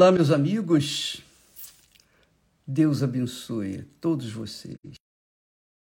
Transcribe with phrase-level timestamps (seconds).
[0.00, 1.20] Olá, meus amigos.
[2.66, 4.78] Deus abençoe todos vocês,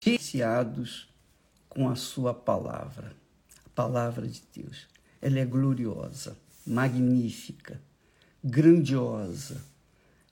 [0.06, 1.08] iniciados
[1.70, 3.16] com a sua palavra,
[3.66, 4.86] a palavra de Deus.
[5.22, 6.38] Ela é gloriosa,
[6.68, 7.82] magnífica,
[8.44, 9.64] grandiosa.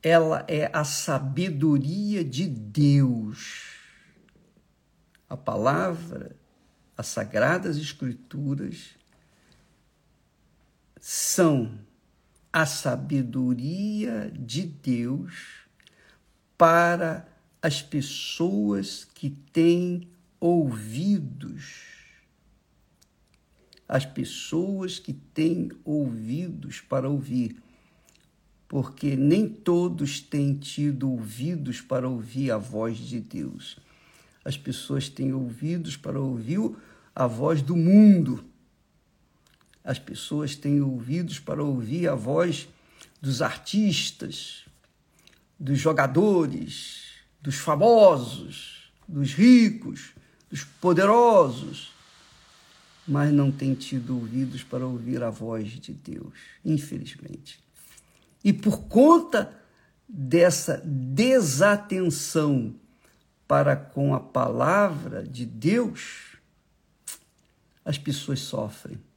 [0.04, 3.78] Ela é a sabedoria de Deus.
[5.30, 6.36] A palavra,
[6.98, 8.90] as sagradas escrituras
[11.00, 11.88] são
[12.52, 15.68] a sabedoria de Deus
[16.58, 17.28] para
[17.62, 20.10] as pessoas que têm
[20.40, 21.88] ouvidos.
[23.88, 27.62] As pessoas que têm ouvidos para ouvir.
[28.68, 33.80] Porque nem todos têm tido ouvidos para ouvir a voz de Deus.
[34.44, 36.60] As pessoas têm ouvidos para ouvir
[37.16, 38.49] a voz do mundo
[39.90, 42.70] as pessoas têm ouvidos para ouvir a voz
[43.20, 44.66] dos artistas,
[45.60, 47.06] dos jogadores,
[47.42, 50.12] dos famosos, dos ricos,
[50.48, 51.92] dos poderosos,
[53.08, 57.60] mas não têm tido ouvidos para ouvir a voz de Deus, infelizmente.
[58.44, 59.60] E por conta
[60.08, 62.76] dessa desatenção
[63.48, 66.38] para com a palavra de Deus,
[67.84, 69.09] as pessoas sofrem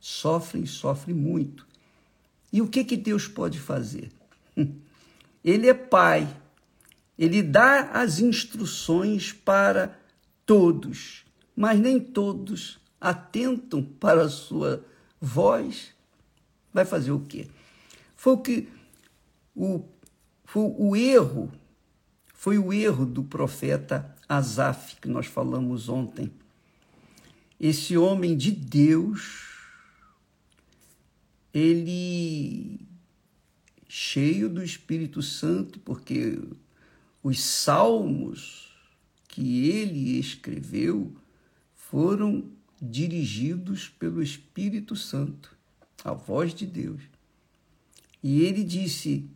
[0.00, 1.66] sofrem, sofrem muito.
[2.52, 4.10] E o que, que Deus pode fazer?
[5.44, 6.28] Ele é Pai,
[7.20, 9.98] ele dá as instruções para
[10.46, 14.82] todos, mas nem todos atentam para a sua
[15.20, 15.94] voz.
[16.72, 17.46] Vai fazer o quê?
[18.16, 18.68] Foi o que
[19.54, 19.84] o,
[20.44, 21.52] foi o erro,
[22.32, 26.32] foi o erro do profeta Asaf que nós falamos ontem.
[27.60, 29.49] Esse homem de Deus
[31.52, 32.80] ele
[33.88, 36.38] cheio do Espírito Santo, porque
[37.22, 38.72] os salmos
[39.28, 41.14] que ele escreveu
[41.74, 42.50] foram
[42.80, 45.56] dirigidos pelo Espírito Santo,
[46.04, 47.02] a voz de Deus.
[48.22, 49.28] E ele disse: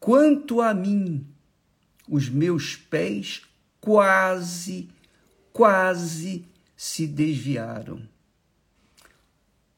[0.00, 1.26] Quanto a mim,
[2.08, 3.42] os meus pés
[3.80, 4.88] quase,
[5.52, 6.44] quase
[6.76, 8.13] se desviaram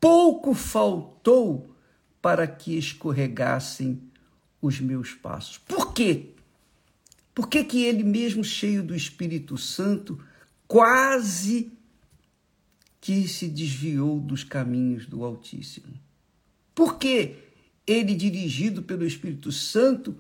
[0.07, 1.75] pouco faltou
[2.23, 4.01] para que escorregassem
[4.63, 5.59] os meus passos.
[5.59, 6.35] Por quê?
[7.35, 10.25] Por que, que ele mesmo, cheio do Espírito Santo,
[10.69, 11.73] quase
[13.01, 15.93] que se desviou dos caminhos do Altíssimo?
[16.73, 17.39] Por que
[17.85, 20.17] ele, dirigido pelo Espírito Santo,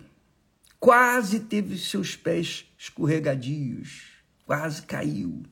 [0.81, 4.03] quase teve seus pés escorregadios,
[4.45, 5.45] quase caiu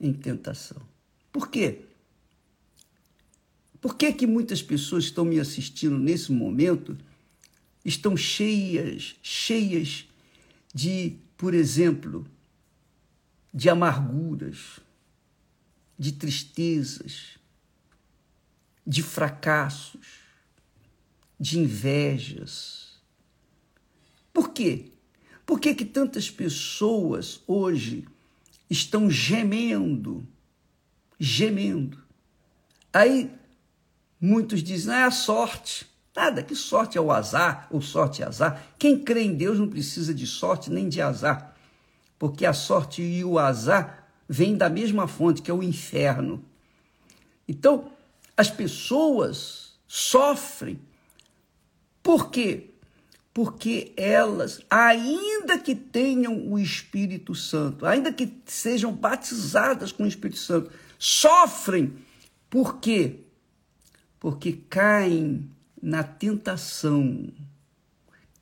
[0.00, 0.82] em tentação?
[1.30, 1.84] Por quê?
[3.80, 6.96] Por que, que muitas pessoas estão me assistindo nesse momento
[7.84, 10.06] estão cheias, cheias
[10.74, 12.26] de, por exemplo,
[13.52, 14.80] de amarguras,
[15.98, 17.38] de tristezas,
[18.86, 20.06] de fracassos,
[21.38, 23.00] de invejas?
[24.32, 24.92] Por quê?
[25.46, 28.06] Por que, que tantas pessoas hoje
[28.68, 30.26] estão gemendo,
[31.18, 31.98] gemendo?
[32.92, 33.39] Aí
[34.20, 35.86] Muitos dizem, ah, é a sorte.
[36.14, 38.62] Nada, que sorte é o azar, ou sorte é azar.
[38.78, 41.56] Quem crê em Deus não precisa de sorte nem de azar,
[42.18, 46.44] porque a sorte e o azar vêm da mesma fonte, que é o inferno.
[47.48, 47.90] Então,
[48.36, 50.78] as pessoas sofrem.
[52.02, 52.70] Por quê?
[53.32, 60.38] Porque elas, ainda que tenham o Espírito Santo, ainda que sejam batizadas com o Espírito
[60.38, 61.94] Santo, sofrem.
[62.48, 63.20] Por quê?
[64.20, 65.50] Porque caem
[65.82, 67.32] na tentação,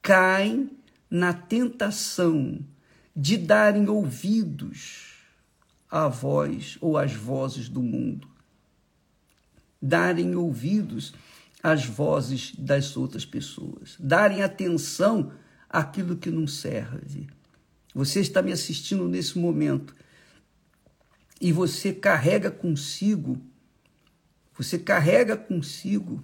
[0.02, 0.76] caem
[1.08, 2.58] na tentação
[3.14, 5.14] de darem ouvidos
[5.88, 8.28] à voz ou às vozes do mundo,
[9.80, 11.14] darem ouvidos
[11.62, 15.32] às vozes das outras pessoas, darem atenção
[15.70, 17.28] àquilo que não serve.
[17.94, 19.94] Você está me assistindo nesse momento
[21.40, 23.40] e você carrega consigo
[24.58, 26.22] você carrega consigo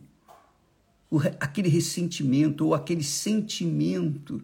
[1.38, 4.42] aquele ressentimento ou aquele sentimento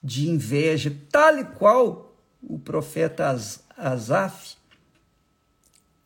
[0.00, 3.36] de inveja, tal e qual o profeta
[3.76, 4.56] Asaf,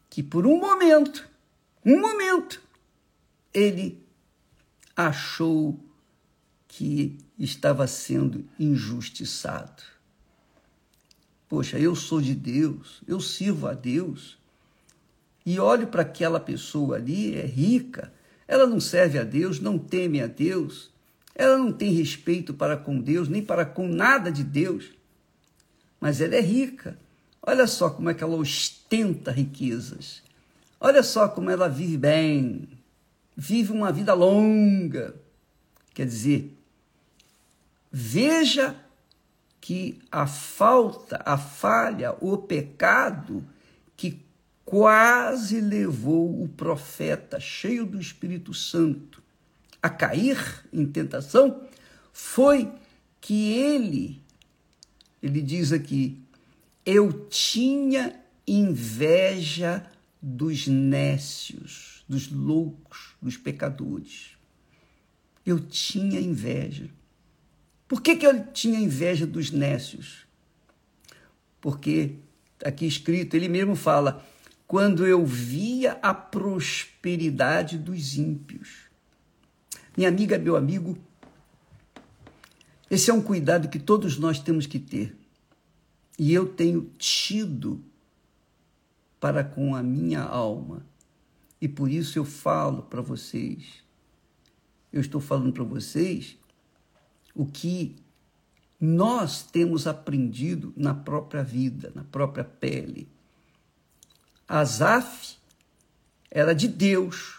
[0.09, 1.29] que por um momento,
[1.85, 2.63] um momento,
[3.53, 4.03] ele
[4.97, 5.79] achou
[6.67, 9.83] que estava sendo injustiçado.
[11.47, 14.39] Poxa, eu sou de Deus, eu sirvo a Deus
[15.45, 18.13] e olho para aquela pessoa ali, é rica,
[18.47, 20.93] ela não serve a Deus, não teme a Deus,
[21.35, 24.93] Ela não tem respeito para com Deus, nem para com nada de Deus.
[26.01, 26.97] Mas ela é rica.
[27.43, 30.23] Olha só como é que ela ostenta riquezas.
[30.79, 32.69] Olha só como ela vive bem.
[33.37, 35.15] Vive uma vida longa.
[35.93, 36.57] Quer dizer,
[37.91, 38.77] veja
[39.61, 43.45] que a falta, a falha, o pecado
[44.65, 49.23] quase levou o profeta cheio do Espírito Santo
[49.83, 51.63] a cair em tentação
[52.11, 52.73] foi
[53.21, 54.23] que ele,
[55.23, 56.19] ele diz aqui,
[56.87, 59.85] eu tinha inveja
[60.23, 64.39] dos nécios, dos loucos, dos pecadores.
[65.45, 66.89] Eu tinha inveja.
[67.87, 70.27] Por que, que eu tinha inveja dos nécios?
[71.61, 72.17] Porque,
[72.65, 74.25] aqui escrito, ele mesmo fala,
[74.67, 78.89] quando eu via a prosperidade dos ímpios.
[79.97, 80.99] Minha amiga, meu amigo,
[82.91, 85.17] esse é um cuidado que todos nós temos que ter.
[86.19, 87.83] E eu tenho tido
[89.21, 90.85] para com a minha alma.
[91.61, 93.83] E por isso eu falo para vocês.
[94.93, 96.39] Eu estou falando para vocês
[97.35, 97.97] o que
[98.81, 103.09] nós temos aprendido na própria vida, na própria pele.
[104.49, 105.37] Asaf
[106.31, 107.39] era de Deus,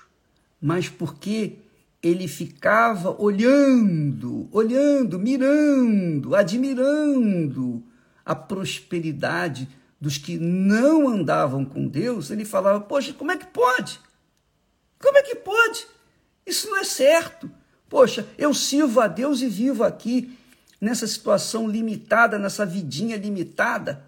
[0.62, 1.58] mas porque
[2.02, 7.84] ele ficava olhando, olhando, mirando, admirando
[8.24, 9.68] a prosperidade
[10.00, 14.00] dos que não andavam com Deus, ele falava: Poxa, como é que pode?
[15.00, 15.88] Como é que pode?
[16.46, 17.50] Isso não é certo.
[17.90, 20.38] Poxa, eu sirvo a Deus e vivo aqui
[20.80, 24.04] nessa situação limitada, nessa vidinha limitada.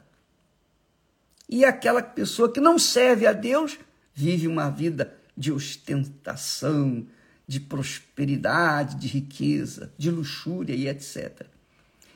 [1.48, 3.78] E aquela pessoa que não serve a Deus
[4.14, 7.06] vive uma vida de ostentação,
[7.48, 11.46] de prosperidade, de riqueza, de luxúria e etc.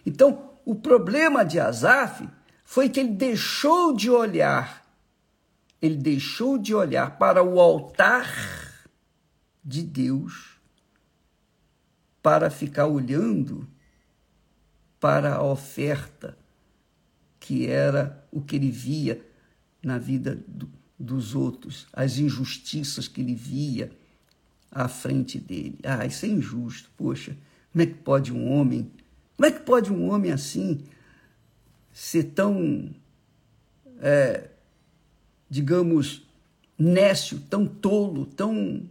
[0.06, 2.28] Então, o problema de Asaf
[2.66, 4.86] foi que ele deixou de olhar,
[5.82, 8.28] ele deixou de olhar para o altar
[9.64, 10.60] de Deus
[12.22, 13.68] para ficar olhando
[15.00, 16.38] para a oferta
[17.52, 19.22] que era o que ele via
[19.84, 23.92] na vida do, dos outros, as injustiças que ele via,
[24.72, 25.78] à frente dele.
[25.84, 26.90] Ah, isso é injusto.
[26.96, 27.36] Poxa,
[27.74, 28.90] como é que pode um homem,
[29.36, 30.86] como é que pode um homem assim
[31.92, 32.90] ser tão,
[34.00, 34.50] é,
[35.50, 36.26] digamos,
[36.80, 38.88] nécio, tão tolo, tão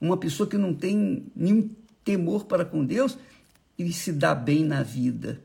[0.00, 1.68] uma pessoa que não tem nenhum
[2.02, 3.18] temor para com Deus
[3.78, 5.38] e se dá bem na vida.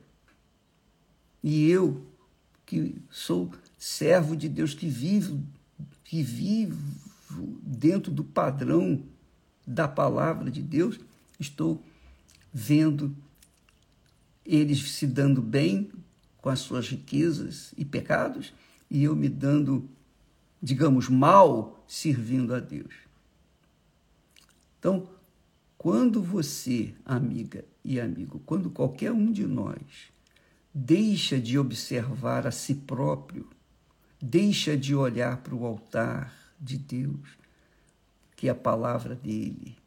[1.44, 2.09] E eu,
[2.70, 5.44] que sou servo de Deus, que vivo,
[6.04, 6.78] que vivo
[7.64, 9.04] dentro do padrão
[9.66, 11.00] da palavra de Deus,
[11.40, 11.84] estou
[12.54, 13.16] vendo
[14.46, 15.90] eles se dando bem
[16.38, 18.54] com as suas riquezas e pecados
[18.88, 19.90] e eu me dando,
[20.62, 22.94] digamos, mal servindo a Deus.
[24.78, 25.10] Então,
[25.76, 30.12] quando você, amiga e amigo, quando qualquer um de nós
[30.74, 33.50] deixa de observar a si próprio,
[34.22, 37.38] deixa de olhar para o altar de Deus,
[38.36, 39.78] que é a palavra dele,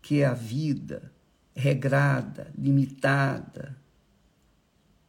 [0.00, 1.12] que é a vida
[1.54, 3.76] regrada, limitada,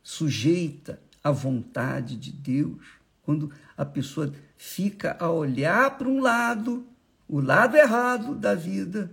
[0.01, 2.85] sujeita à vontade de Deus.
[3.23, 6.85] Quando a pessoa fica a olhar para um lado,
[7.27, 9.11] o lado errado da vida,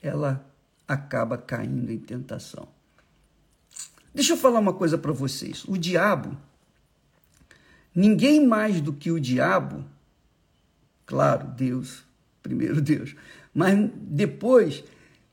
[0.00, 0.44] ela
[0.88, 2.75] acaba caindo em tentação.
[4.16, 5.62] Deixa eu falar uma coisa para vocês.
[5.68, 6.36] O diabo,
[7.94, 9.84] ninguém mais do que o diabo
[11.06, 12.02] Claro, Deus,
[12.42, 13.14] primeiro Deus.
[13.54, 14.82] Mas depois,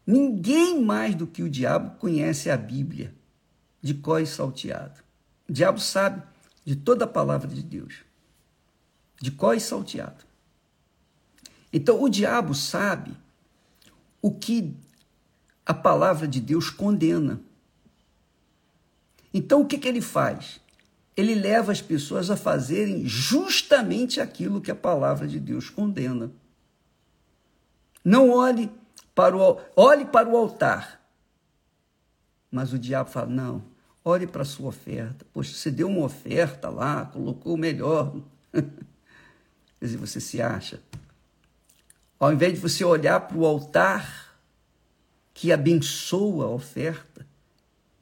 [0.05, 3.13] ninguém mais do que o diabo conhece a Bíblia
[3.81, 5.01] de có e salteado.
[5.49, 6.21] O diabo sabe
[6.63, 7.95] de toda a palavra de Deus,
[9.19, 10.23] de có e salteado.
[11.73, 13.17] Então, o diabo sabe
[14.21, 14.73] o que
[15.65, 17.41] a palavra de Deus condena.
[19.33, 20.61] Então, o que, que ele faz?
[21.15, 26.31] ele leva as pessoas a fazerem justamente aquilo que a palavra de Deus condena.
[28.03, 28.71] Não olhe
[29.13, 31.01] para o, olhe para o altar.
[32.51, 33.63] Mas o diabo fala: não,
[34.03, 35.25] olhe para a sua oferta.
[35.31, 38.15] Poxa, você deu uma oferta lá, colocou o melhor.
[38.51, 40.81] Quer dizer, você se acha.
[42.19, 44.39] Ao invés de você olhar para o altar
[45.33, 47.25] que abençoa a oferta,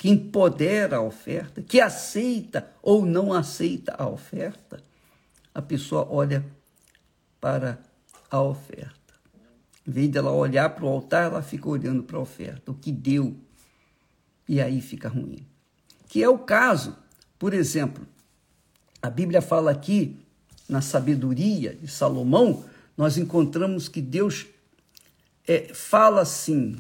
[0.02, 4.82] que empodera a oferta, que aceita ou não aceita a oferta,
[5.54, 6.44] a pessoa olha
[7.40, 7.78] para
[8.32, 9.14] a oferta.
[9.88, 12.92] Em vez dela olhar para o altar, ela fica olhando para a oferta, o que
[12.92, 13.36] deu.
[14.50, 15.46] E aí fica ruim.
[16.08, 16.98] Que é o caso,
[17.38, 18.04] por exemplo,
[19.04, 20.20] a Bíblia fala aqui,
[20.68, 22.66] na sabedoria de Salomão,
[22.98, 24.48] nós encontramos que Deus
[25.48, 26.76] é, fala assim: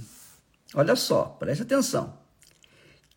[0.74, 2.20] olha só, preste atenção.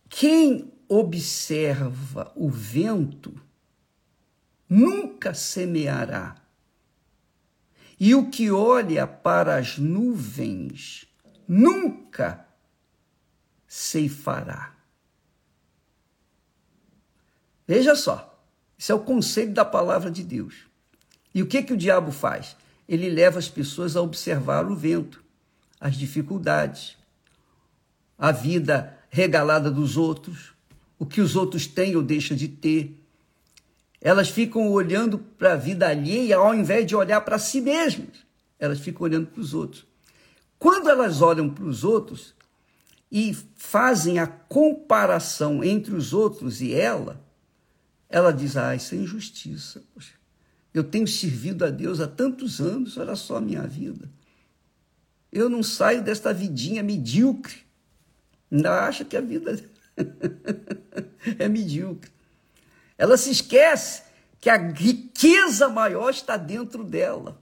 [0.09, 3.33] Quem observa o vento
[4.69, 6.35] nunca semeará
[7.99, 11.07] e o que olha para as nuvens
[11.47, 12.45] nunca
[13.67, 14.75] ceifará.
[17.67, 18.39] Veja só,
[18.77, 20.67] isso é o conselho da palavra de Deus.
[21.33, 22.55] E o que, que o diabo faz?
[22.87, 25.23] Ele leva as pessoas a observar o vento,
[25.79, 26.97] as dificuldades,
[28.17, 30.53] a vida regalada dos outros,
[30.99, 33.01] o que os outros têm ou deixam de ter,
[34.01, 38.25] elas ficam olhando para a vida alheia ao invés de olhar para si mesmas.
[38.59, 39.85] Elas ficam olhando para os outros.
[40.59, 42.35] Quando elas olham para os outros
[43.09, 47.23] e fazem a comparação entre os outros e ela,
[48.09, 49.81] ela diz: Ah, isso é injustiça.
[49.93, 50.11] Poxa,
[50.73, 54.09] eu tenho servido a Deus há tantos anos, olha só a minha vida.
[55.31, 57.64] Eu não saio desta vidinha medíocre.
[58.55, 59.59] Ainda acha que a vida
[61.37, 62.09] é medíocre.
[62.97, 64.03] Ela se esquece
[64.39, 67.41] que a riqueza maior está dentro dela,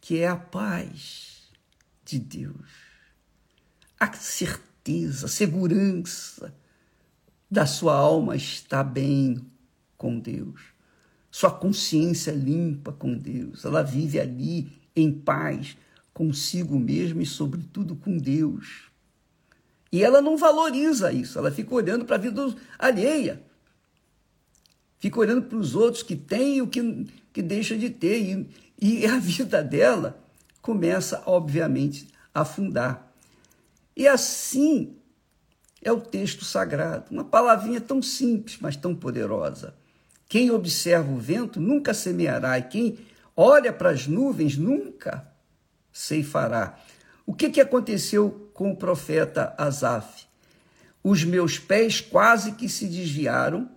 [0.00, 1.50] que é a paz
[2.02, 2.70] de Deus,
[3.98, 6.54] a certeza, a segurança
[7.50, 9.44] da sua alma está bem
[9.98, 10.62] com Deus,
[11.30, 15.76] sua consciência limpa com Deus, ela vive ali em paz
[16.14, 18.89] consigo mesma e, sobretudo, com Deus.
[19.92, 23.42] E ela não valoriza isso, ela fica olhando para a vida alheia
[25.00, 28.20] fica olhando para os outros que têm e o que, que deixa de ter.
[28.20, 30.22] E, e a vida dela
[30.62, 33.10] começa, obviamente, a afundar.
[33.96, 34.94] E assim
[35.82, 37.06] é o texto sagrado.
[37.10, 39.74] Uma palavrinha tão simples, mas tão poderosa.
[40.28, 42.98] Quem observa o vento nunca semeará, e quem
[43.34, 45.26] olha para as nuvens nunca
[45.92, 46.78] ceifará.
[47.26, 50.26] O que, que aconteceu com o profeta Asaf?
[51.02, 53.70] Os meus pés quase que se desviaram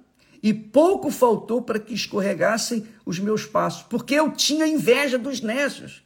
[0.43, 6.03] e pouco faltou para que escorregassem os meus passos, porque eu tinha inveja dos nécios.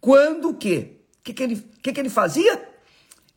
[0.00, 0.96] Quando o quê?
[1.20, 2.68] O que, que, ele, que, que ele fazia?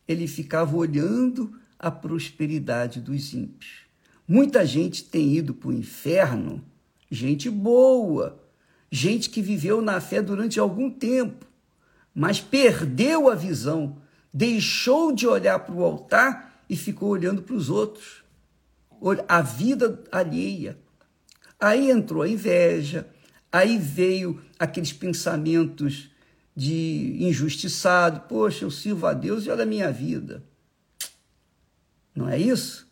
[0.08, 3.82] Ele ficava olhando a prosperidade dos ímpios.
[4.26, 6.60] Muita gente tem ido para o inferno,
[7.08, 8.42] gente boa,
[8.90, 11.46] gente que viveu na fé durante algum tempo,
[12.12, 13.96] mas perdeu a visão,
[14.32, 18.20] deixou de olhar para o altar e ficou olhando para os outros
[19.26, 20.78] a vida alheia.
[21.58, 23.08] Aí entrou a inveja,
[23.50, 26.10] aí veio aqueles pensamentos
[26.54, 30.42] de injustiçado, poxa, eu sirvo a Deus e olha a minha vida.
[32.14, 32.86] Não é isso?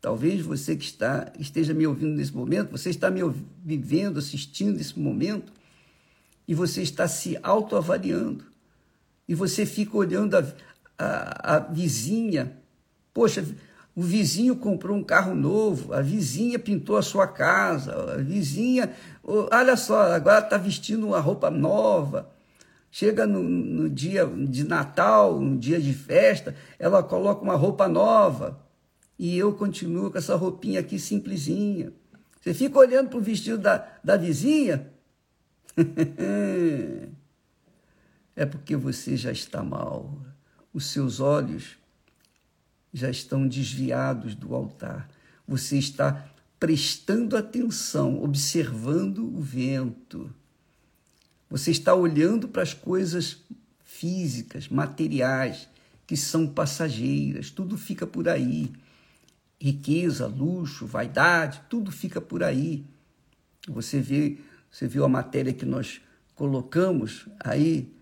[0.00, 3.20] Talvez você que está esteja me ouvindo nesse momento, você está me
[3.64, 5.52] vivendo, assistindo nesse momento,
[6.46, 8.44] e você está se autoavaliando.
[9.28, 10.44] E você fica olhando a,
[10.98, 12.56] a, a vizinha.
[13.12, 13.44] Poxa,
[13.98, 18.92] o vizinho comprou um carro novo, a vizinha pintou a sua casa, a vizinha,
[19.24, 22.30] olha só, agora está vestindo uma roupa nova.
[22.92, 28.58] Chega no, no, dia de Natal, no dia de festa, ela coloca uma roupa nova.
[29.18, 31.92] E eu continuo com essa roupinha aqui simplesinha.
[32.40, 34.90] Você fica olhando para o vestido da, da vizinha?
[38.38, 40.16] é porque você já está mal.
[40.72, 41.76] Os seus olhos
[42.94, 45.10] já estão desviados do altar.
[45.46, 46.24] Você está
[46.60, 50.32] prestando atenção, observando o vento.
[51.50, 53.38] Você está olhando para as coisas
[53.82, 55.68] físicas, materiais,
[56.06, 58.70] que são passageiras, tudo fica por aí.
[59.60, 62.84] Riqueza, luxo, vaidade, tudo fica por aí.
[63.66, 64.38] Você vê,
[64.70, 66.00] você viu a matéria que nós
[66.36, 67.97] colocamos aí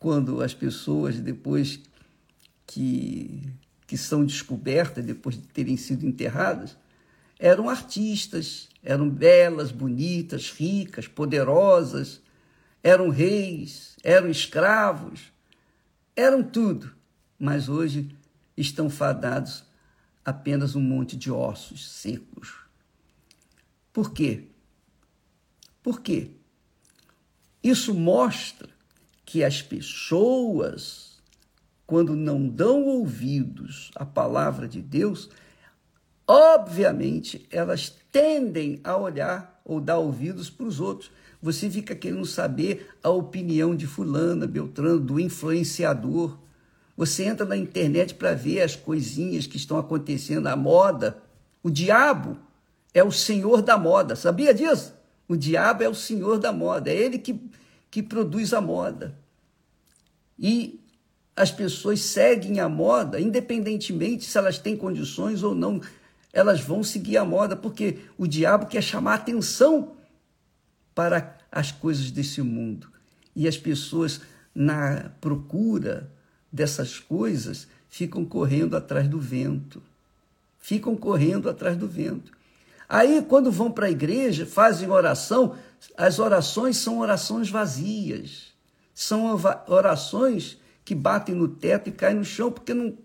[0.00, 1.78] quando as pessoas depois
[2.66, 3.52] que,
[3.86, 6.76] que são descobertas depois de terem sido enterradas,
[7.38, 12.20] eram artistas, eram belas, bonitas, ricas, poderosas,
[12.82, 15.30] eram reis, eram escravos,
[16.16, 16.92] eram tudo,
[17.38, 18.08] mas hoje
[18.56, 19.64] estão fadados
[20.24, 22.54] apenas um monte de ossos secos.
[23.92, 24.44] Por quê?
[25.82, 26.30] Por quê?
[27.62, 28.79] Isso mostra
[29.30, 31.10] que as pessoas
[31.86, 35.30] quando não dão ouvidos à palavra de Deus,
[36.26, 41.12] obviamente elas tendem a olhar ou dar ouvidos para os outros.
[41.40, 46.36] você fica querendo saber a opinião de fulana, Beltrano, do influenciador.
[46.96, 51.22] Você entra na internet para ver as coisinhas que estão acontecendo, a moda.
[51.62, 52.36] O diabo
[52.92, 54.92] é o senhor da moda, sabia disso?
[55.28, 57.40] O diabo é o senhor da moda, é ele que,
[57.90, 59.18] que produz a moda.
[60.38, 60.80] E
[61.36, 65.80] as pessoas seguem a moda, independentemente se elas têm condições ou não,
[66.32, 69.92] elas vão seguir a moda, porque o diabo quer chamar atenção
[70.94, 72.88] para as coisas desse mundo.
[73.34, 74.20] E as pessoas,
[74.54, 76.10] na procura
[76.52, 79.82] dessas coisas, ficam correndo atrás do vento.
[80.60, 82.32] Ficam correndo atrás do vento.
[82.88, 85.56] Aí, quando vão para a igreja, fazem oração,
[85.96, 88.52] as orações são orações vazias.
[88.94, 89.34] São
[89.66, 92.96] orações que batem no teto e caem no chão, porque não,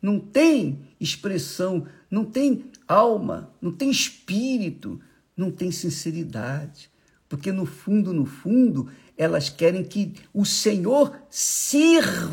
[0.00, 5.00] não tem expressão, não tem alma, não tem espírito,
[5.36, 6.90] não tem sinceridade.
[7.28, 12.32] Porque no fundo, no fundo, elas querem que o Senhor sirva-as,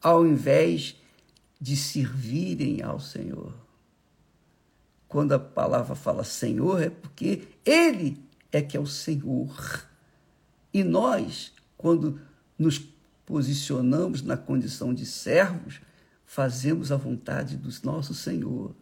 [0.00, 0.96] ao invés
[1.60, 3.65] de servirem ao Senhor.
[5.08, 8.20] Quando a palavra fala Senhor, é porque Ele
[8.50, 9.86] é que é o Senhor.
[10.72, 12.20] E nós, quando
[12.58, 12.78] nos
[13.24, 15.80] posicionamos na condição de servos,
[16.24, 18.74] fazemos a vontade do nosso Senhor.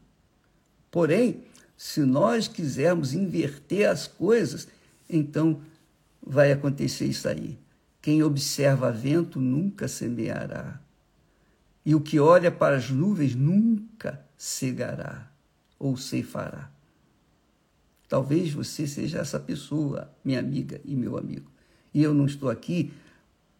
[0.91, 1.45] Porém,
[1.77, 4.69] se nós quisermos inverter as coisas,
[5.09, 5.61] então
[6.23, 7.59] vai acontecer isso aí.
[8.01, 10.81] Quem observa vento nunca semeará.
[11.85, 15.34] E o que olha para as nuvens nunca cegará
[15.79, 16.71] ou ceifará.
[18.09, 21.51] Talvez você seja essa pessoa, minha amiga e meu amigo.
[21.93, 22.93] E eu não estou aqui,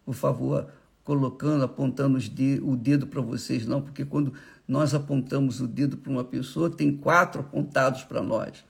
[0.05, 0.69] por favor,
[1.03, 2.19] colocando, apontando
[2.63, 4.33] o dedo para vocês, não, porque quando
[4.67, 8.65] nós apontamos o dedo para uma pessoa, tem quatro apontados para nós.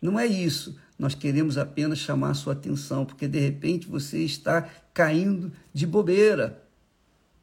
[0.00, 0.78] Não é isso.
[0.98, 6.62] Nós queremos apenas chamar a sua atenção, porque de repente você está caindo de bobeira,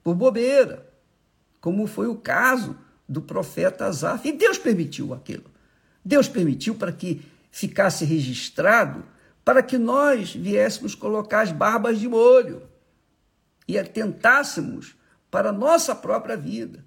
[0.04, 0.90] por bobeira,
[1.60, 2.76] como foi o caso
[3.12, 4.26] do profeta Azaf.
[4.26, 5.44] E Deus permitiu aquilo.
[6.04, 9.04] Deus permitiu para que ficasse registrado,
[9.44, 12.64] para que nós viéssemos colocar as barbas de molho
[13.68, 14.96] e atentássemos
[15.30, 16.86] para a nossa própria vida.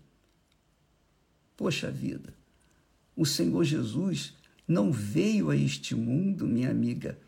[1.57, 2.35] Poxa vida,
[3.15, 4.35] o Senhor Jesus
[4.67, 7.19] não veio a este mundo, minha amiga,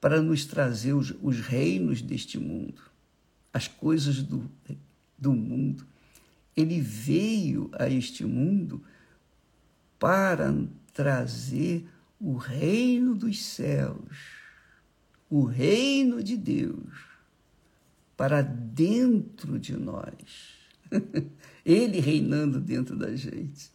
[0.00, 2.82] para nos trazer os, os reinos deste mundo,
[3.52, 4.50] as coisas do,
[5.18, 5.86] do mundo.
[6.56, 8.82] Ele veio a este mundo
[9.98, 10.54] para
[10.92, 11.88] trazer
[12.20, 14.18] o reino dos céus,
[15.30, 16.92] o reino de Deus,
[18.16, 20.52] para dentro de nós.
[21.64, 23.70] Ele reinando dentro da gente.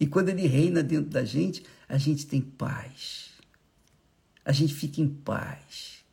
[0.00, 3.30] E quando ele reina dentro da gente, a gente tem paz.
[4.44, 6.04] A gente fica em paz.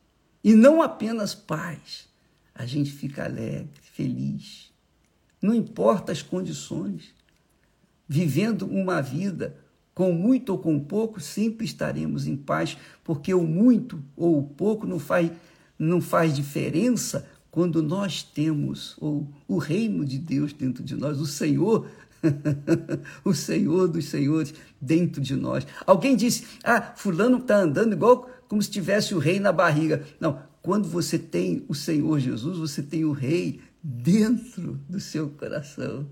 [0.44, 2.08] E não apenas paz,
[2.54, 4.69] a gente fica alegre, feliz.
[5.42, 7.14] Não importa as condições.
[8.08, 9.56] Vivendo uma vida
[9.94, 14.88] com muito ou com pouco, sempre estaremos em paz, porque o muito ou o pouco
[14.88, 15.30] não faz,
[15.78, 21.26] não faz diferença quando nós temos o, o reino de Deus dentro de nós, o
[21.26, 21.90] Senhor,
[23.26, 25.66] o Senhor dos Senhores dentro de nós.
[25.86, 30.04] Alguém disse: Ah, Fulano está andando igual como se tivesse o rei na barriga.
[30.20, 36.10] Não, quando você tem o Senhor Jesus, você tem o rei dentro do seu coração.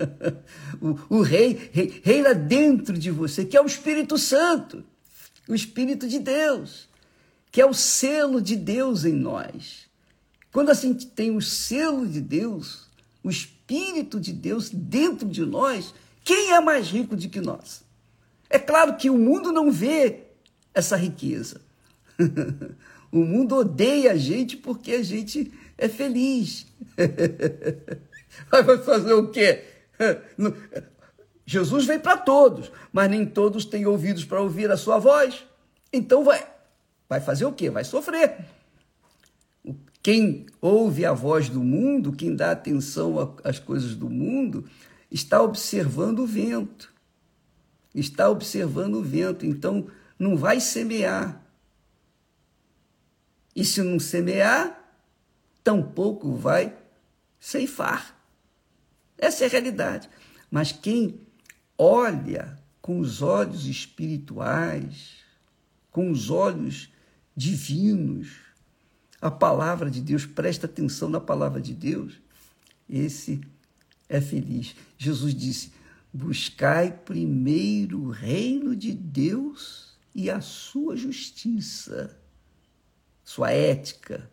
[0.80, 4.82] o, o rei, rei reina dentro de você, que é o Espírito Santo,
[5.46, 6.88] o Espírito de Deus,
[7.50, 9.86] que é o selo de Deus em nós.
[10.52, 12.88] Quando a gente tem o selo de Deus,
[13.22, 17.82] o Espírito de Deus dentro de nós, quem é mais rico do que nós?
[18.50, 20.24] É claro que o mundo não vê
[20.72, 21.60] essa riqueza.
[23.10, 26.66] o mundo odeia a gente porque a gente é feliz.
[28.50, 29.64] Vai fazer o quê?
[31.44, 35.46] Jesus vem para todos, mas nem todos têm ouvidos para ouvir a sua voz.
[35.90, 36.46] Então vai,
[37.08, 37.70] vai fazer o quê?
[37.70, 38.44] Vai sofrer.
[40.02, 44.66] Quem ouve a voz do mundo, quem dá atenção às coisas do mundo,
[45.10, 46.92] está observando o vento.
[47.94, 49.86] Está observando o vento, então
[50.18, 51.42] não vai semear.
[53.58, 54.88] E se não semear,
[55.64, 56.78] tampouco vai
[57.40, 58.16] ceifar.
[59.18, 60.08] Essa é a realidade.
[60.48, 61.20] Mas quem
[61.76, 65.24] olha com os olhos espirituais,
[65.90, 66.88] com os olhos
[67.34, 68.28] divinos,
[69.20, 72.12] a palavra de Deus, presta atenção na palavra de Deus,
[72.88, 73.40] esse
[74.08, 74.76] é feliz.
[74.96, 75.72] Jesus disse:
[76.14, 82.16] buscai primeiro o reino de Deus e a sua justiça,
[83.28, 84.30] sua ética.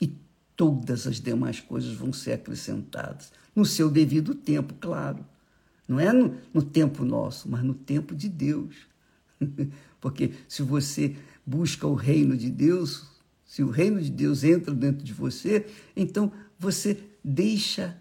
[0.00, 0.12] E
[0.56, 5.24] todas as demais coisas vão ser acrescentadas, no seu devido tempo, claro.
[5.86, 8.74] Não é no, no tempo nosso, mas no tempo de Deus.
[10.00, 13.06] Porque se você busca o reino de Deus,
[13.46, 17.96] se o reino de Deus entra dentro de você, então você deixa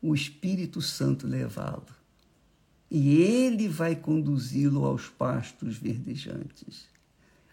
[0.00, 1.84] o Espírito Santo levá-lo.
[2.90, 6.93] E ele vai conduzi-lo aos pastos verdejantes,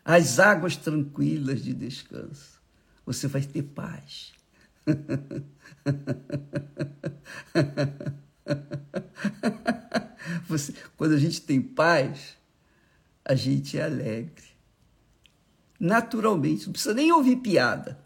[0.03, 2.59] às águas tranquilas de descanso.
[3.05, 4.33] Você vai ter paz.
[10.47, 12.37] Você, quando a gente tem paz,
[13.23, 14.51] a gente é alegre.
[15.79, 17.99] Naturalmente, não precisa nem ouvir piada.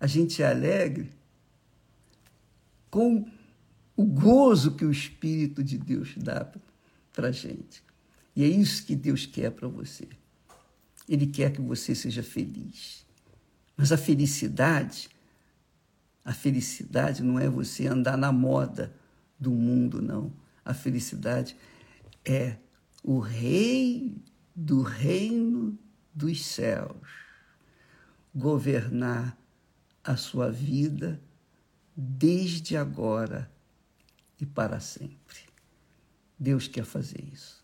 [0.00, 1.12] A gente é alegre
[2.90, 3.28] com
[3.96, 6.50] o gozo que o Espírito de Deus dá
[7.12, 7.82] para a gente.
[8.34, 10.06] E é isso que Deus quer para você.
[11.08, 13.06] Ele quer que você seja feliz.
[13.76, 15.08] Mas a felicidade,
[16.24, 18.94] a felicidade não é você andar na moda
[19.38, 20.32] do mundo, não.
[20.64, 21.56] A felicidade
[22.24, 22.56] é
[23.02, 24.16] o rei
[24.54, 25.78] do reino
[26.14, 26.96] dos céus
[28.34, 29.38] governar
[30.02, 31.20] a sua vida
[31.96, 33.50] desde agora
[34.40, 35.38] e para sempre.
[36.38, 37.62] Deus quer fazer isso.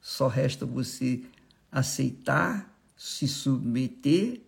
[0.00, 1.22] Só resta você
[1.70, 2.67] aceitar,
[2.98, 4.42] se submeter,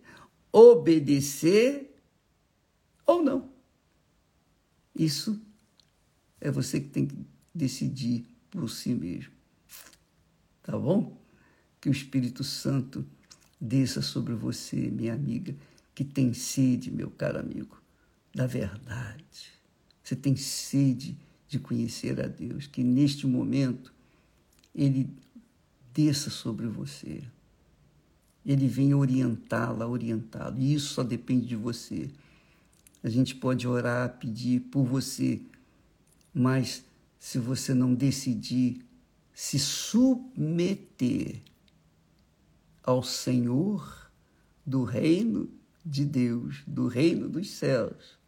[0.53, 1.97] obedecer
[3.07, 3.49] ou não.
[4.95, 5.41] Isso
[6.41, 7.17] é você que tem que
[7.55, 9.33] decidir por si mesmo.
[10.65, 11.17] Tá bom?
[11.81, 13.07] Que o Espírito Santo
[13.61, 15.55] desça sobre você, minha amiga,
[15.95, 17.81] que tem sede, meu caro amigo,
[18.35, 19.53] da verdade.
[20.03, 23.93] Você tem sede de conhecer a Deus, que neste momento
[24.75, 25.09] Ele
[25.93, 27.23] desça sobre você.
[28.45, 30.59] Ele vem orientá-la, orientá-lo.
[30.59, 32.11] E isso só depende de você.
[33.03, 35.41] A gente pode orar, pedir por você,
[36.33, 36.85] mas
[37.19, 38.85] se você não decidir
[39.35, 41.41] se submeter
[42.83, 44.11] ao Senhor
[44.67, 45.49] do reino
[45.85, 48.19] de Deus, do reino dos céus,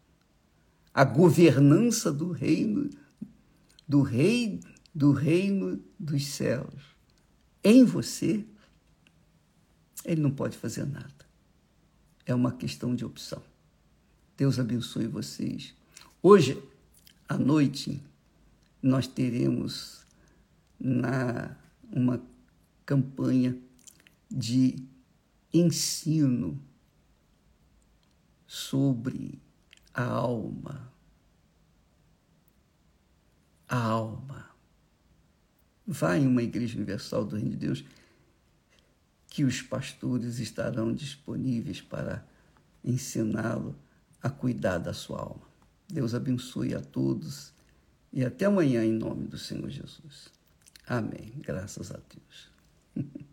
[0.93, 2.89] a governança do reino
[3.87, 4.59] do rei
[4.93, 6.93] do reino dos céus
[7.63, 8.45] em você,
[10.05, 11.25] ele não pode fazer nada.
[12.25, 13.41] É uma questão de opção.
[14.37, 15.73] Deus abençoe vocês.
[16.21, 16.61] Hoje
[17.27, 18.01] à noite
[18.81, 20.05] nós teremos
[20.79, 21.55] na
[21.91, 22.21] uma
[22.85, 23.57] campanha
[24.29, 24.75] de
[25.53, 26.59] ensino
[28.47, 29.39] sobre
[29.93, 30.91] a alma.
[33.67, 34.49] A alma.
[35.85, 37.85] Vá em uma igreja universal do Reino de Deus
[39.33, 42.23] que os pastores estarão disponíveis para
[42.85, 43.75] ensiná-lo
[44.21, 45.41] a cuidar da sua alma.
[45.91, 47.51] Deus abençoe a todos
[48.11, 50.29] e até amanhã em nome do Senhor Jesus.
[50.85, 51.33] Amém.
[51.37, 51.97] Graças a
[52.95, 53.15] Deus.